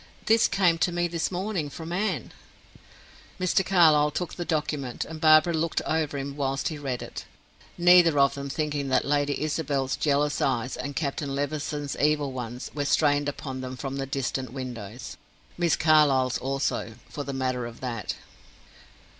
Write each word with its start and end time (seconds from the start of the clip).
"This 0.25 0.47
came 0.47 0.79
to 0.79 0.91
me 0.91 1.07
this 1.07 1.31
morning 1.31 1.69
from 1.69 1.91
Anne." 1.91 2.31
Mr. 3.39 3.63
Carlyle 3.63 4.09
took 4.09 4.33
the 4.33 4.43
document, 4.43 5.05
and 5.05 5.21
Barbara 5.21 5.53
looked 5.53 5.79
over 5.85 6.17
him 6.17 6.35
whilst 6.35 6.69
he 6.69 6.79
read 6.79 7.03
it; 7.03 7.25
neither 7.77 8.17
of 8.17 8.33
them 8.33 8.49
thinking 8.49 8.87
that 8.89 9.05
Lady 9.05 9.39
Isabel's 9.39 9.95
jealous 9.95 10.41
eyes, 10.41 10.75
and 10.75 10.95
Captain 10.95 11.35
Levison's 11.35 11.95
evil 11.97 12.31
ones, 12.31 12.71
were 12.73 12.85
strained 12.85 13.29
upon 13.29 13.61
them 13.61 13.77
from 13.77 13.97
the 13.97 14.07
distant 14.07 14.51
windows. 14.51 15.17
Miss 15.55 15.75
Carlyle's 15.75 16.39
also, 16.39 16.95
for 17.07 17.23
the 17.23 17.31
matter 17.31 17.67
of 17.67 17.79
that. 17.81 18.15